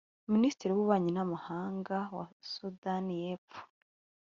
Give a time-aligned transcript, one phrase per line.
[0.33, 3.61] Minisitiri w’Ububanyi n’Amahanga wa Sudani y’Epfo